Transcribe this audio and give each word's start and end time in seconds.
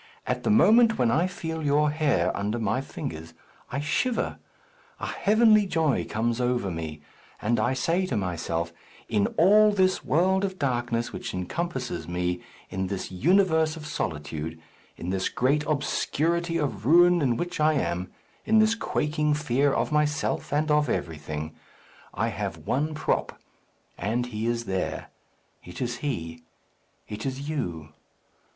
at 0.25 0.41
the 0.41 0.49
moment 0.49 0.97
when 0.97 1.11
I 1.11 1.27
feel 1.27 1.61
your 1.61 1.91
hair 1.91 2.35
under 2.35 2.57
my 2.57 2.81
fingers, 2.81 3.35
I 3.71 3.79
shiver; 3.81 4.39
a 4.99 5.05
heavenly 5.05 5.67
joy 5.67 6.05
comes 6.09 6.41
over 6.41 6.71
me, 6.71 7.03
and 7.39 7.59
I 7.59 7.75
say 7.75 8.07
to 8.07 8.17
myself, 8.17 8.73
In 9.07 9.27
all 9.37 9.71
this 9.71 10.03
world 10.03 10.43
of 10.43 10.57
darkness 10.57 11.13
which 11.13 11.35
encompasses 11.35 12.07
me, 12.07 12.41
in 12.71 12.87
this 12.87 13.11
universe 13.11 13.75
of 13.75 13.85
solitude, 13.85 14.59
in 14.97 15.11
this 15.11 15.29
great 15.29 15.63
obscurity 15.67 16.57
of 16.57 16.87
ruin 16.87 17.21
in 17.21 17.37
which 17.37 17.59
I 17.59 17.73
am, 17.73 18.11
in 18.43 18.57
this 18.57 18.73
quaking 18.73 19.35
fear 19.35 19.71
of 19.71 19.91
myself 19.91 20.51
and 20.51 20.71
of 20.71 20.89
everything, 20.89 21.53
I 22.11 22.29
have 22.29 22.65
one 22.65 22.95
prop; 22.95 23.39
and 23.99 24.25
he 24.25 24.47
is 24.47 24.65
there. 24.65 25.11
It 25.63 25.79
is 25.79 25.97
he 25.97 26.41
it 27.07 27.23
is 27.23 27.47
you." 27.47 27.89